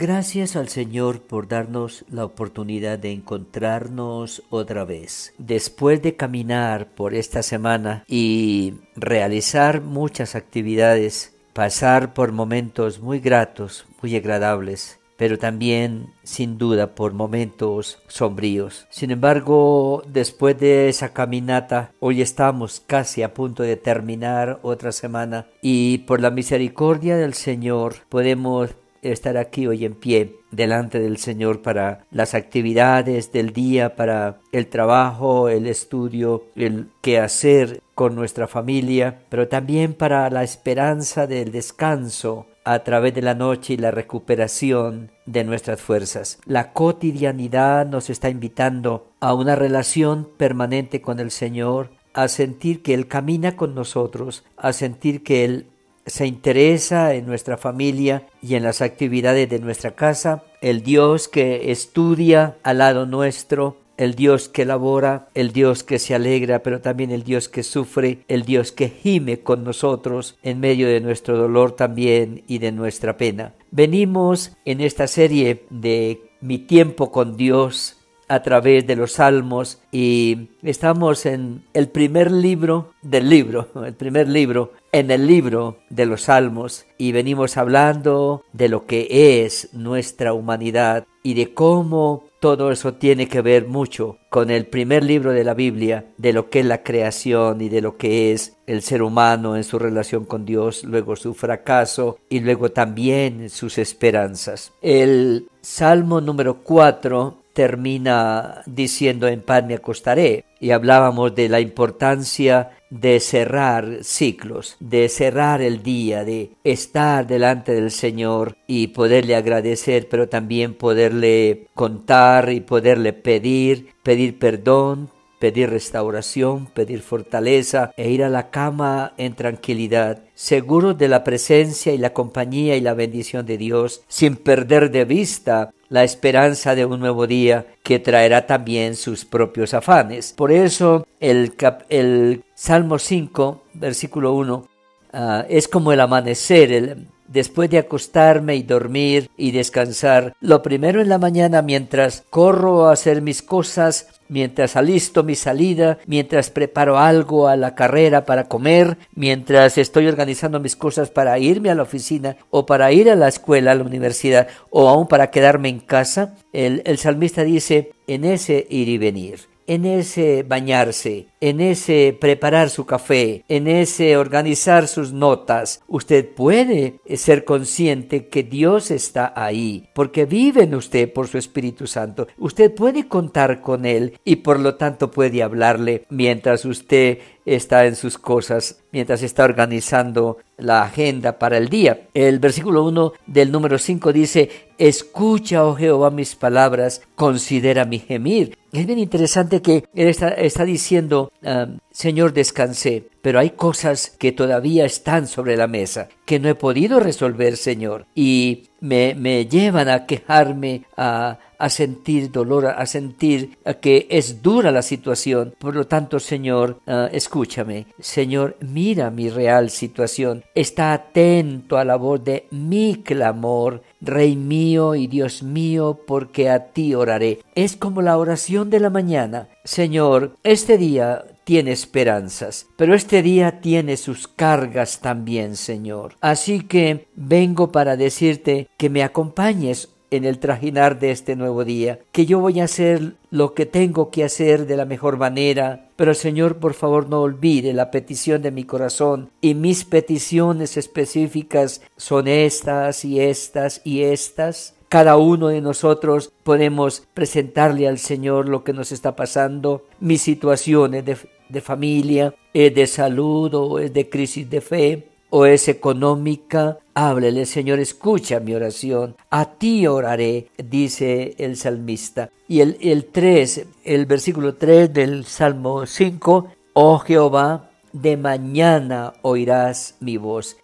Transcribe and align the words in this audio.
Gracias 0.00 0.56
al 0.56 0.70
Señor 0.70 1.20
por 1.20 1.46
darnos 1.46 2.06
la 2.08 2.24
oportunidad 2.24 2.98
de 2.98 3.12
encontrarnos 3.12 4.42
otra 4.48 4.86
vez. 4.86 5.34
Después 5.36 6.00
de 6.00 6.16
caminar 6.16 6.86
por 6.86 7.14
esta 7.14 7.42
semana 7.42 8.04
y 8.08 8.76
realizar 8.96 9.82
muchas 9.82 10.36
actividades, 10.36 11.36
pasar 11.52 12.14
por 12.14 12.32
momentos 12.32 13.00
muy 13.00 13.20
gratos, 13.20 13.84
muy 14.00 14.16
agradables, 14.16 14.98
pero 15.18 15.38
también 15.38 16.14
sin 16.22 16.56
duda 16.56 16.94
por 16.94 17.12
momentos 17.12 17.98
sombríos. 18.08 18.86
Sin 18.88 19.10
embargo, 19.10 20.02
después 20.08 20.58
de 20.58 20.88
esa 20.88 21.12
caminata, 21.12 21.92
hoy 22.00 22.22
estamos 22.22 22.82
casi 22.86 23.22
a 23.22 23.34
punto 23.34 23.64
de 23.64 23.76
terminar 23.76 24.60
otra 24.62 24.92
semana 24.92 25.46
y 25.60 25.98
por 25.98 26.22
la 26.22 26.30
misericordia 26.30 27.18
del 27.18 27.34
Señor 27.34 27.96
podemos 28.08 28.70
estar 29.02 29.36
aquí 29.36 29.66
hoy 29.66 29.84
en 29.84 29.94
pie 29.94 30.36
delante 30.50 31.00
del 31.00 31.16
Señor 31.16 31.62
para 31.62 32.04
las 32.10 32.34
actividades 32.34 33.32
del 33.32 33.52
día, 33.52 33.96
para 33.96 34.40
el 34.52 34.66
trabajo, 34.66 35.48
el 35.48 35.66
estudio, 35.66 36.44
el 36.56 36.88
quehacer 37.00 37.82
con 37.94 38.14
nuestra 38.14 38.46
familia, 38.46 39.22
pero 39.28 39.48
también 39.48 39.94
para 39.94 40.28
la 40.30 40.42
esperanza 40.42 41.26
del 41.26 41.52
descanso 41.52 42.46
a 42.64 42.80
través 42.80 43.14
de 43.14 43.22
la 43.22 43.34
noche 43.34 43.74
y 43.74 43.76
la 43.76 43.90
recuperación 43.90 45.10
de 45.26 45.44
nuestras 45.44 45.80
fuerzas. 45.80 46.38
La 46.44 46.72
cotidianidad 46.72 47.86
nos 47.86 48.10
está 48.10 48.28
invitando 48.28 49.10
a 49.20 49.34
una 49.34 49.56
relación 49.56 50.28
permanente 50.36 51.00
con 51.00 51.20
el 51.20 51.30
Señor, 51.30 51.90
a 52.12 52.28
sentir 52.28 52.82
que 52.82 52.94
Él 52.94 53.06
camina 53.06 53.56
con 53.56 53.74
nosotros, 53.74 54.44
a 54.56 54.72
sentir 54.72 55.22
que 55.22 55.44
Él 55.44 55.66
se 56.10 56.26
interesa 56.26 57.14
en 57.14 57.26
nuestra 57.26 57.56
familia 57.56 58.26
y 58.42 58.56
en 58.56 58.62
las 58.62 58.82
actividades 58.82 59.48
de 59.48 59.60
nuestra 59.60 59.92
casa, 59.92 60.42
el 60.60 60.82
Dios 60.82 61.28
que 61.28 61.70
estudia 61.70 62.56
al 62.62 62.78
lado 62.78 63.06
nuestro, 63.06 63.76
el 63.96 64.14
Dios 64.14 64.48
que 64.48 64.64
labora, 64.64 65.28
el 65.34 65.52
Dios 65.52 65.84
que 65.84 65.98
se 65.98 66.14
alegra, 66.14 66.62
pero 66.62 66.80
también 66.80 67.10
el 67.10 67.22
Dios 67.22 67.48
que 67.48 67.62
sufre, 67.62 68.24
el 68.28 68.44
Dios 68.44 68.72
que 68.72 68.88
gime 68.88 69.40
con 69.40 69.62
nosotros 69.62 70.38
en 70.42 70.58
medio 70.58 70.88
de 70.88 71.00
nuestro 71.00 71.36
dolor 71.36 71.72
también 71.72 72.42
y 72.48 72.58
de 72.58 72.72
nuestra 72.72 73.16
pena. 73.16 73.54
Venimos 73.70 74.56
en 74.64 74.80
esta 74.80 75.06
serie 75.06 75.64
de 75.70 76.22
Mi 76.40 76.58
tiempo 76.58 77.12
con 77.12 77.36
Dios 77.36 77.99
a 78.30 78.42
través 78.42 78.86
de 78.86 78.94
los 78.94 79.14
salmos 79.14 79.80
y 79.90 80.50
estamos 80.62 81.26
en 81.26 81.64
el 81.74 81.88
primer 81.88 82.30
libro 82.30 82.92
del 83.02 83.28
libro, 83.28 83.68
el 83.84 83.94
primer 83.94 84.28
libro, 84.28 84.72
en 84.92 85.10
el 85.10 85.26
libro 85.26 85.78
de 85.90 86.06
los 86.06 86.22
salmos 86.22 86.86
y 86.96 87.10
venimos 87.10 87.56
hablando 87.56 88.44
de 88.52 88.68
lo 88.68 88.86
que 88.86 89.44
es 89.44 89.70
nuestra 89.72 90.32
humanidad 90.32 91.06
y 91.24 91.34
de 91.34 91.52
cómo 91.52 92.24
todo 92.40 92.70
eso 92.70 92.94
tiene 92.94 93.28
que 93.28 93.42
ver 93.42 93.66
mucho 93.66 94.16
con 94.30 94.50
el 94.50 94.64
primer 94.66 95.04
libro 95.04 95.32
de 95.32 95.44
la 95.44 95.52
Biblia, 95.52 96.06
de 96.16 96.32
lo 96.32 96.48
que 96.48 96.60
es 96.60 96.66
la 96.66 96.82
creación 96.82 97.60
y 97.60 97.68
de 97.68 97.82
lo 97.82 97.98
que 97.98 98.32
es 98.32 98.56
el 98.66 98.80
ser 98.82 99.02
humano 99.02 99.56
en 99.56 99.64
su 99.64 99.78
relación 99.78 100.24
con 100.24 100.46
Dios, 100.46 100.84
luego 100.84 101.16
su 101.16 101.34
fracaso 101.34 102.18
y 102.30 102.40
luego 102.40 102.70
también 102.70 103.50
sus 103.50 103.76
esperanzas. 103.76 104.72
El 104.80 105.48
Salmo 105.60 106.20
número 106.22 106.62
4 106.62 107.39
termina 107.60 108.62
diciendo 108.64 109.28
en 109.28 109.42
pan 109.42 109.66
me 109.66 109.74
acostaré 109.74 110.46
y 110.60 110.70
hablábamos 110.70 111.34
de 111.34 111.50
la 111.50 111.60
importancia 111.60 112.70
de 112.88 113.20
cerrar 113.20 113.98
ciclos, 114.02 114.78
de 114.80 115.10
cerrar 115.10 115.60
el 115.60 115.82
día, 115.82 116.24
de 116.24 116.52
estar 116.64 117.26
delante 117.26 117.74
del 117.74 117.90
Señor 117.90 118.56
y 118.66 118.86
poderle 118.86 119.36
agradecer, 119.36 120.08
pero 120.08 120.26
también 120.26 120.72
poderle 120.72 121.66
contar 121.74 122.50
y 122.50 122.60
poderle 122.60 123.12
pedir, 123.12 123.90
pedir 124.02 124.38
perdón, 124.38 125.10
pedir 125.38 125.68
restauración, 125.68 126.64
pedir 126.64 127.02
fortaleza 127.02 127.92
e 127.98 128.10
ir 128.10 128.24
a 128.24 128.30
la 128.30 128.48
cama 128.48 129.12
en 129.18 129.34
tranquilidad, 129.34 130.22
seguros 130.34 130.96
de 130.96 131.08
la 131.08 131.24
presencia 131.24 131.92
y 131.92 131.98
la 131.98 132.14
compañía 132.14 132.74
y 132.76 132.80
la 132.80 132.94
bendición 132.94 133.44
de 133.44 133.58
Dios, 133.58 134.02
sin 134.08 134.36
perder 134.36 134.90
de 134.90 135.04
vista 135.04 135.74
la 135.90 136.04
esperanza 136.04 136.74
de 136.74 136.86
un 136.86 137.00
nuevo 137.00 137.26
día 137.26 137.66
que 137.82 137.98
traerá 137.98 138.46
también 138.46 138.96
sus 138.96 139.24
propios 139.24 139.74
afanes. 139.74 140.32
Por 140.32 140.52
eso 140.52 141.06
el, 141.18 141.52
el 141.88 142.44
Salmo 142.54 142.98
5, 142.98 143.64
versículo 143.74 144.32
1, 144.34 144.66
ah, 145.12 145.44
es 145.48 145.68
como 145.68 145.92
el 145.92 146.00
amanecer, 146.00 146.72
el, 146.72 147.06
después 147.30 147.70
de 147.70 147.78
acostarme 147.78 148.56
y 148.56 148.62
dormir 148.62 149.30
y 149.36 149.52
descansar, 149.52 150.34
lo 150.40 150.62
primero 150.62 151.00
en 151.00 151.08
la 151.08 151.18
mañana 151.18 151.62
mientras 151.62 152.24
corro 152.28 152.86
a 152.86 152.92
hacer 152.92 153.22
mis 153.22 153.42
cosas, 153.42 154.08
mientras 154.28 154.76
alisto 154.76 155.22
mi 155.22 155.34
salida, 155.34 155.98
mientras 156.06 156.50
preparo 156.50 156.98
algo 156.98 157.48
a 157.48 157.56
la 157.56 157.74
carrera 157.74 158.24
para 158.26 158.44
comer, 158.44 158.98
mientras 159.14 159.78
estoy 159.78 160.06
organizando 160.06 160.60
mis 160.60 160.76
cosas 160.76 161.10
para 161.10 161.38
irme 161.38 161.70
a 161.70 161.74
la 161.74 161.82
oficina 161.82 162.36
o 162.50 162.66
para 162.66 162.92
ir 162.92 163.10
a 163.10 163.16
la 163.16 163.28
escuela, 163.28 163.72
a 163.72 163.74
la 163.74 163.84
universidad 163.84 164.48
o 164.70 164.88
aún 164.88 165.06
para 165.06 165.30
quedarme 165.30 165.68
en 165.68 165.80
casa, 165.80 166.36
el, 166.52 166.82
el 166.84 166.98
salmista 166.98 167.44
dice, 167.44 167.92
en 168.06 168.24
ese 168.24 168.66
ir 168.70 168.88
y 168.88 168.98
venir 168.98 169.50
en 169.70 169.84
ese 169.84 170.42
bañarse, 170.42 171.28
en 171.40 171.60
ese 171.60 172.18
preparar 172.20 172.70
su 172.70 172.86
café, 172.86 173.44
en 173.48 173.68
ese 173.68 174.16
organizar 174.16 174.88
sus 174.88 175.12
notas, 175.12 175.80
usted 175.86 176.28
puede 176.28 176.98
ser 177.14 177.44
consciente 177.44 178.26
que 178.26 178.42
Dios 178.42 178.90
está 178.90 179.32
ahí, 179.36 179.88
porque 179.94 180.24
vive 180.24 180.64
en 180.64 180.74
usted 180.74 181.12
por 181.12 181.28
su 181.28 181.38
Espíritu 181.38 181.86
Santo. 181.86 182.26
Usted 182.36 182.74
puede 182.74 183.06
contar 183.06 183.60
con 183.60 183.84
Él 183.84 184.18
y 184.24 184.36
por 184.36 184.58
lo 184.58 184.74
tanto 184.74 185.12
puede 185.12 185.40
hablarle 185.40 186.04
mientras 186.10 186.64
usted 186.64 187.18
está 187.54 187.86
en 187.86 187.96
sus 187.96 188.18
cosas, 188.18 188.80
mientras 188.92 189.22
está 189.22 189.44
organizando 189.44 190.38
la 190.56 190.82
agenda 190.82 191.38
para 191.38 191.56
el 191.56 191.68
día. 191.68 192.02
El 192.14 192.38
versículo 192.38 192.84
1 192.84 193.12
del 193.26 193.50
número 193.50 193.78
5 193.78 194.12
dice, 194.12 194.50
escucha, 194.78 195.64
oh 195.64 195.74
Jehová, 195.74 196.10
mis 196.10 196.36
palabras, 196.36 197.02
considera 197.16 197.84
mi 197.84 197.98
gemir. 197.98 198.56
Es 198.72 198.86
bien 198.86 198.98
interesante 198.98 199.62
que 199.62 199.84
él 199.94 200.08
está, 200.08 200.64
diciendo, 200.64 201.32
ah, 201.44 201.66
Señor, 202.00 202.32
descansé, 202.32 203.10
pero 203.20 203.38
hay 203.38 203.50
cosas 203.50 204.08
que 204.18 204.32
todavía 204.32 204.86
están 204.86 205.26
sobre 205.26 205.54
la 205.54 205.66
mesa, 205.66 206.08
que 206.24 206.38
no 206.38 206.48
he 206.48 206.54
podido 206.54 206.98
resolver, 206.98 207.58
Señor, 207.58 208.06
y 208.14 208.70
me, 208.80 209.14
me 209.14 209.44
llevan 209.44 209.90
a 209.90 210.06
quejarme, 210.06 210.86
a 210.96 211.38
a 211.60 211.68
sentir 211.68 212.32
dolor, 212.32 212.66
a 212.66 212.86
sentir 212.86 213.58
que 213.82 214.06
es 214.08 214.42
dura 214.42 214.72
la 214.72 214.80
situación. 214.80 215.54
Por 215.58 215.74
lo 215.76 215.86
tanto, 215.86 216.18
Señor, 216.18 216.80
ah, 216.86 217.08
escúchame. 217.12 217.86
Señor, 218.00 218.56
mira 218.60 219.10
mi 219.10 219.28
real 219.28 219.68
situación. 219.68 220.42
Está 220.54 220.94
atento 220.94 221.76
a 221.76 221.84
la 221.84 221.96
voz 221.96 222.24
de 222.24 222.46
mi 222.50 223.02
clamor. 223.04 223.82
Rey 224.00 224.34
mío 224.36 224.94
y 224.94 225.06
Dios 225.06 225.42
mío, 225.42 226.00
porque 226.06 226.48
a 226.48 226.72
ti 226.72 226.94
oraré. 226.94 227.40
Es 227.54 227.76
como 227.76 228.00
la 228.00 228.16
oración 228.16 228.70
de 228.70 228.80
la 228.80 228.88
mañana. 228.88 229.48
Señor, 229.62 230.36
este 230.42 230.78
día 230.78 231.26
tiene 231.50 231.72
esperanzas, 231.72 232.68
pero 232.76 232.94
este 232.94 233.22
día 233.22 233.60
tiene 233.60 233.96
sus 233.96 234.28
cargas 234.28 235.00
también, 235.00 235.56
Señor. 235.56 236.14
Así 236.20 236.60
que 236.60 237.08
vengo 237.16 237.72
para 237.72 237.96
decirte 237.96 238.68
que 238.76 238.88
me 238.88 239.02
acompañes 239.02 239.88
en 240.12 240.24
el 240.24 240.38
trajinar 240.38 241.00
de 241.00 241.10
este 241.10 241.34
nuevo 241.34 241.64
día, 241.64 241.98
que 242.12 242.24
yo 242.24 242.38
voy 242.38 242.60
a 242.60 242.64
hacer 242.66 243.14
lo 243.32 243.54
que 243.54 243.66
tengo 243.66 244.12
que 244.12 244.22
hacer 244.22 244.68
de 244.68 244.76
la 244.76 244.84
mejor 244.84 245.16
manera, 245.16 245.88
pero 245.96 246.14
Señor, 246.14 246.58
por 246.58 246.74
favor, 246.74 247.08
no 247.08 247.22
olvide 247.22 247.72
la 247.72 247.90
petición 247.90 248.42
de 248.42 248.52
mi 248.52 248.62
corazón 248.62 249.30
y 249.40 249.54
mis 249.54 249.84
peticiones 249.84 250.76
específicas 250.76 251.82
son 251.96 252.28
estas 252.28 253.04
y 253.04 253.18
estas 253.18 253.80
y 253.82 254.02
estas. 254.02 254.74
Cada 254.90 255.16
uno 255.18 255.46
de 255.46 255.60
nosotros 255.60 256.32
podemos 256.42 257.04
presentarle 257.14 257.86
al 257.86 257.98
Señor 257.98 258.48
lo 258.48 258.64
que 258.64 258.72
nos 258.72 258.90
está 258.90 259.14
pasando, 259.14 259.86
mis 260.00 260.20
situaciones 260.20 261.04
de, 261.04 261.16
de 261.48 261.60
familia, 261.60 262.34
es 262.52 262.74
de 262.74 262.88
salud 262.88 263.54
o 263.54 263.78
es 263.78 263.94
de 263.94 264.10
crisis 264.10 264.50
de 264.50 264.60
fe, 264.60 265.08
o 265.30 265.46
es 265.46 265.68
económica, 265.68 266.78
háblele 266.92 267.46
Señor, 267.46 267.78
escucha 267.78 268.40
mi 268.40 268.52
oración, 268.52 269.14
a 269.30 269.44
ti 269.44 269.86
oraré, 269.86 270.48
dice 270.58 271.36
el 271.38 271.56
salmista. 271.56 272.30
Y 272.48 272.58
el, 272.58 272.76
el 272.80 273.04
3, 273.04 273.66
el 273.84 274.06
versículo 274.06 274.56
3 274.56 274.92
del 274.92 275.24
Salmo 275.24 275.86
5, 275.86 276.48
oh 276.72 276.98
Jehová, 276.98 277.70
de 277.92 278.16
mañana 278.16 279.12
oirás 279.22 279.94
mi 280.00 280.16
voz. 280.16 280.56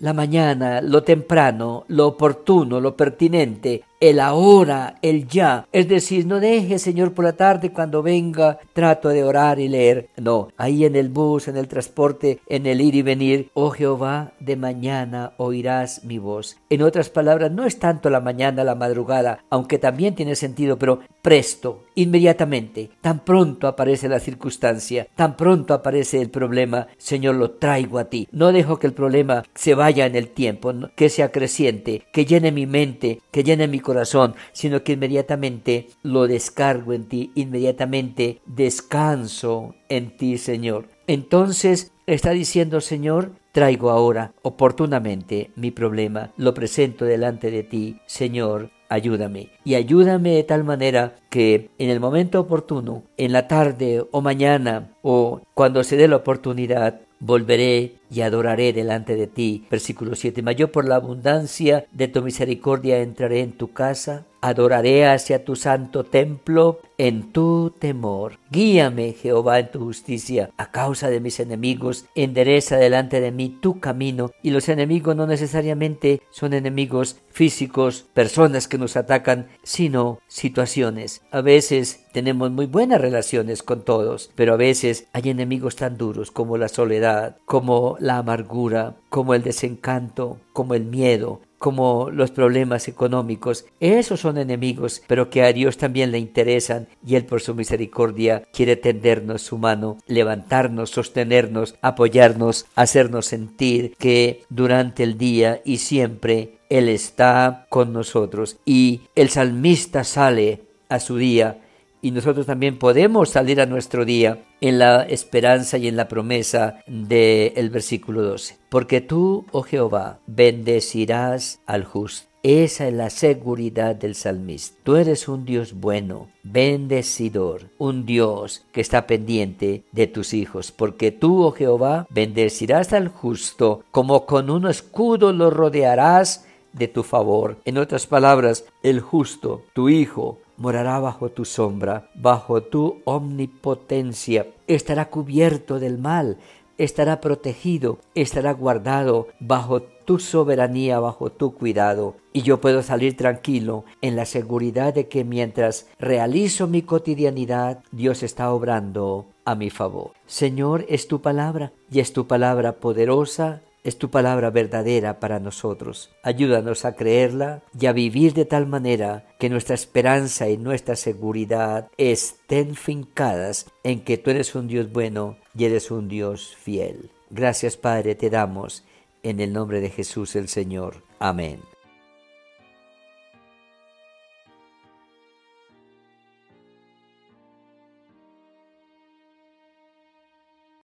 La 0.00 0.14
mañana, 0.14 0.80
lo 0.80 1.02
temprano, 1.02 1.84
lo 1.88 2.06
oportuno, 2.06 2.80
lo 2.80 2.96
pertinente, 2.96 3.84
el 4.00 4.18
ahora, 4.18 4.96
el 5.02 5.28
ya. 5.28 5.66
Es 5.72 5.88
decir, 5.88 6.24
no 6.26 6.40
deje, 6.40 6.78
Señor, 6.78 7.12
por 7.12 7.26
la 7.26 7.34
tarde 7.34 7.70
cuando 7.70 8.02
venga, 8.02 8.58
trato 8.72 9.10
de 9.10 9.22
orar 9.22 9.60
y 9.60 9.68
leer. 9.68 10.08
No, 10.16 10.48
ahí 10.56 10.86
en 10.86 10.96
el 10.96 11.10
bus, 11.10 11.48
en 11.48 11.58
el 11.58 11.68
transporte, 11.68 12.40
en 12.46 12.64
el 12.64 12.80
ir 12.80 12.94
y 12.94 13.02
venir, 13.02 13.50
oh 13.52 13.68
Jehová, 13.68 14.32
de 14.40 14.56
mañana 14.56 15.34
oirás 15.36 16.02
mi 16.02 16.16
voz. 16.16 16.56
En 16.70 16.80
otras 16.80 17.10
palabras, 17.10 17.52
no 17.52 17.66
es 17.66 17.78
tanto 17.78 18.08
la 18.08 18.20
mañana, 18.20 18.64
la 18.64 18.74
madrugada, 18.74 19.44
aunque 19.50 19.78
también 19.78 20.14
tiene 20.14 20.34
sentido, 20.34 20.78
pero 20.78 21.00
presto, 21.20 21.84
inmediatamente, 21.94 22.88
tan 23.02 23.20
pronto 23.20 23.68
aparece 23.68 24.08
la 24.08 24.18
circunstancia, 24.18 25.08
tan 25.14 25.36
pronto 25.36 25.74
aparece 25.74 26.22
el 26.22 26.30
problema, 26.30 26.86
Señor, 26.96 27.34
lo 27.34 27.50
traigo 27.50 27.98
a 27.98 28.06
ti. 28.06 28.28
No 28.32 28.50
dejo 28.50 28.78
que 28.78 28.86
el 28.86 28.94
problema 28.94 29.42
se 29.54 29.74
vaya 29.74 29.89
en 29.90 30.16
el 30.16 30.28
tiempo, 30.28 30.72
que 30.96 31.08
sea 31.08 31.32
creciente, 31.32 32.02
que 32.12 32.24
llene 32.24 32.52
mi 32.52 32.66
mente, 32.66 33.20
que 33.30 33.44
llene 33.44 33.68
mi 33.68 33.80
corazón, 33.80 34.34
sino 34.52 34.82
que 34.82 34.92
inmediatamente 34.92 35.88
lo 36.02 36.26
descargo 36.26 36.92
en 36.92 37.04
ti, 37.04 37.32
inmediatamente 37.34 38.40
descanso 38.46 39.74
en 39.88 40.16
ti, 40.16 40.38
Señor. 40.38 40.86
Entonces 41.06 41.92
está 42.06 42.30
diciendo, 42.30 42.80
Señor, 42.80 43.32
traigo 43.52 43.90
ahora 43.90 44.32
oportunamente 44.42 45.50
mi 45.56 45.70
problema, 45.70 46.32
lo 46.36 46.54
presento 46.54 47.04
delante 47.04 47.50
de 47.50 47.62
ti, 47.62 47.96
Señor, 48.06 48.70
ayúdame. 48.88 49.48
Y 49.64 49.74
ayúdame 49.74 50.34
de 50.34 50.44
tal 50.44 50.64
manera 50.64 51.16
que 51.30 51.70
en 51.78 51.90
el 51.90 52.00
momento 52.00 52.40
oportuno, 52.40 53.04
en 53.16 53.32
la 53.32 53.48
tarde 53.48 54.04
o 54.10 54.20
mañana 54.20 54.90
o 55.02 55.40
cuando 55.54 55.82
se 55.84 55.96
dé 55.96 56.08
la 56.08 56.16
oportunidad, 56.16 57.00
volveré 57.20 57.94
y 58.10 58.22
adoraré 58.22 58.72
delante 58.72 59.16
de 59.16 59.26
ti. 59.26 59.66
Versículo 59.70 60.14
7. 60.14 60.42
Mas 60.42 60.56
yo 60.56 60.72
por 60.72 60.88
la 60.88 60.96
abundancia 60.96 61.86
de 61.92 62.08
tu 62.08 62.22
misericordia 62.22 62.98
entraré 62.98 63.40
en 63.40 63.52
tu 63.52 63.72
casa, 63.72 64.26
adoraré 64.40 65.06
hacia 65.06 65.44
tu 65.44 65.56
santo 65.56 66.04
templo 66.04 66.80
en 66.98 67.32
tu 67.32 67.72
temor. 67.78 68.38
Guíame, 68.50 69.12
Jehová, 69.12 69.58
en 69.58 69.70
tu 69.70 69.80
justicia, 69.80 70.50
a 70.56 70.70
causa 70.70 71.08
de 71.08 71.20
mis 71.20 71.40
enemigos, 71.40 72.04
endereza 72.14 72.76
delante 72.76 73.20
de 73.20 73.30
mí 73.30 73.48
tu 73.60 73.80
camino. 73.80 74.32
Y 74.42 74.50
los 74.50 74.68
enemigos 74.68 75.16
no 75.16 75.26
necesariamente 75.26 76.20
son 76.30 76.52
enemigos 76.52 77.16
físicos, 77.30 78.06
personas 78.12 78.68
que 78.68 78.76
nos 78.76 78.96
atacan, 78.96 79.48
sino 79.62 80.20
situaciones. 80.26 81.22
A 81.30 81.40
veces 81.40 82.04
tenemos 82.12 82.50
muy 82.50 82.66
buenas 82.66 83.00
relaciones 83.00 83.62
con 83.62 83.82
todos, 83.82 84.30
pero 84.34 84.54
a 84.54 84.58
veces 84.58 85.06
hay 85.12 85.30
enemigos 85.30 85.76
tan 85.76 85.96
duros 85.96 86.30
como 86.30 86.58
la 86.58 86.68
soledad, 86.68 87.38
como 87.46 87.96
la 88.00 88.18
amargura, 88.18 88.96
como 89.08 89.34
el 89.34 89.42
desencanto, 89.42 90.38
como 90.52 90.74
el 90.74 90.84
miedo, 90.84 91.40
como 91.60 92.08
los 92.10 92.30
problemas 92.30 92.88
económicos. 92.88 93.66
Esos 93.80 94.20
son 94.20 94.38
enemigos, 94.38 95.02
pero 95.06 95.28
que 95.28 95.42
a 95.42 95.52
Dios 95.52 95.76
también 95.76 96.10
le 96.10 96.18
interesan 96.18 96.88
y 97.06 97.16
Él 97.16 97.26
por 97.26 97.42
su 97.42 97.54
misericordia 97.54 98.42
quiere 98.52 98.76
tendernos 98.76 99.42
su 99.42 99.58
mano, 99.58 99.98
levantarnos, 100.06 100.90
sostenernos, 100.90 101.76
apoyarnos, 101.82 102.64
hacernos 102.74 103.26
sentir 103.26 103.94
que 103.98 104.42
durante 104.48 105.02
el 105.02 105.18
día 105.18 105.60
y 105.64 105.76
siempre 105.78 106.58
Él 106.70 106.88
está 106.88 107.66
con 107.68 107.92
nosotros. 107.92 108.56
Y 108.64 109.02
el 109.14 109.28
salmista 109.28 110.02
sale 110.02 110.62
a 110.88 110.98
su 110.98 111.18
día 111.18 111.58
y 112.02 112.10
nosotros 112.10 112.46
también 112.46 112.78
podemos 112.78 113.30
salir 113.30 113.60
a 113.60 113.66
nuestro 113.66 114.04
día 114.04 114.44
en 114.60 114.78
la 114.78 115.02
esperanza 115.02 115.78
y 115.78 115.88
en 115.88 115.96
la 115.96 116.08
promesa 116.08 116.82
del 116.86 117.70
versículo 117.70 118.22
12. 118.22 118.58
Porque 118.68 119.00
tú, 119.00 119.46
oh 119.52 119.62
Jehová, 119.62 120.20
bendecirás 120.26 121.60
al 121.66 121.84
justo. 121.84 122.30
Esa 122.42 122.88
es 122.88 122.94
la 122.94 123.10
seguridad 123.10 123.94
del 123.94 124.14
salmista. 124.14 124.78
Tú 124.82 124.96
eres 124.96 125.28
un 125.28 125.44
Dios 125.44 125.74
bueno, 125.74 126.28
bendecidor, 126.42 127.68
un 127.76 128.06
Dios 128.06 128.64
que 128.72 128.80
está 128.80 129.06
pendiente 129.06 129.84
de 129.92 130.06
tus 130.06 130.32
hijos, 130.32 130.72
porque 130.72 131.12
tú, 131.12 131.42
oh 131.42 131.52
Jehová, 131.52 132.06
bendecirás 132.08 132.94
al 132.94 133.08
justo, 133.08 133.84
como 133.90 134.24
con 134.24 134.48
un 134.48 134.66
escudo 134.66 135.34
lo 135.34 135.50
rodearás 135.50 136.46
de 136.72 136.88
tu 136.88 137.02
favor. 137.02 137.58
En 137.66 137.76
otras 137.76 138.06
palabras, 138.06 138.64
el 138.82 139.00
justo, 139.00 139.64
tu 139.74 139.90
hijo, 139.90 140.38
morará 140.60 141.00
bajo 141.00 141.30
tu 141.30 141.46
sombra, 141.46 142.10
bajo 142.14 142.62
tu 142.62 143.00
omnipotencia, 143.04 144.46
estará 144.66 145.06
cubierto 145.06 145.80
del 145.80 145.96
mal, 145.96 146.36
estará 146.76 147.22
protegido, 147.22 147.98
estará 148.14 148.52
guardado 148.52 149.28
bajo 149.40 149.80
tu 149.82 150.18
soberanía, 150.18 151.00
bajo 151.00 151.30
tu 151.30 151.54
cuidado. 151.54 152.16
Y 152.34 152.42
yo 152.42 152.60
puedo 152.60 152.82
salir 152.82 153.16
tranquilo 153.16 153.84
en 154.02 154.16
la 154.16 154.26
seguridad 154.26 154.92
de 154.92 155.08
que 155.08 155.24
mientras 155.24 155.88
realizo 155.98 156.66
mi 156.66 156.82
cotidianidad, 156.82 157.82
Dios 157.90 158.22
está 158.22 158.52
obrando 158.52 159.26
a 159.46 159.54
mi 159.54 159.70
favor. 159.70 160.12
Señor, 160.26 160.84
es 160.90 161.08
tu 161.08 161.22
palabra 161.22 161.72
y 161.90 162.00
es 162.00 162.12
tu 162.12 162.26
palabra 162.26 162.76
poderosa 162.76 163.62
es 163.84 163.98
tu 163.98 164.10
palabra 164.10 164.50
verdadera 164.50 165.20
para 165.20 165.40
nosotros. 165.40 166.10
Ayúdanos 166.22 166.84
a 166.84 166.94
creerla 166.94 167.62
y 167.78 167.86
a 167.86 167.92
vivir 167.92 168.34
de 168.34 168.44
tal 168.44 168.66
manera 168.66 169.26
que 169.38 169.48
nuestra 169.48 169.74
esperanza 169.74 170.48
y 170.48 170.56
nuestra 170.56 170.96
seguridad 170.96 171.88
estén 171.96 172.74
fincadas 172.74 173.66
en 173.82 174.04
que 174.04 174.18
tú 174.18 174.30
eres 174.30 174.54
un 174.54 174.68
Dios 174.68 174.92
bueno 174.92 175.38
y 175.54 175.64
eres 175.64 175.90
un 175.90 176.08
Dios 176.08 176.56
fiel. 176.56 177.10
Gracias 177.30 177.76
Padre 177.76 178.14
te 178.14 178.30
damos 178.30 178.84
en 179.22 179.40
el 179.40 179.52
nombre 179.52 179.80
de 179.80 179.90
Jesús 179.90 180.36
el 180.36 180.48
Señor. 180.48 181.02
Amén. 181.18 181.60